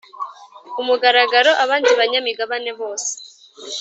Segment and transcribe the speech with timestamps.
[0.73, 3.11] ku mugaragaro abandi banyamigabane bose